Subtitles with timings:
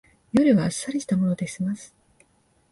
[0.31, 1.93] 夜はあっさりしたもので済ます